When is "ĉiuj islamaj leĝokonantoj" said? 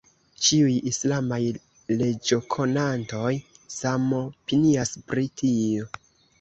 0.45-3.29